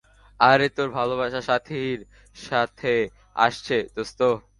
আরে 0.39 0.67
তোর 0.69 0.89
ভালোবাসা 0.89 1.41
স্বাতীর 1.41 1.99
সাথে 2.35 2.93
আসছে, 3.35 3.77
দোস্ত। 3.95 4.19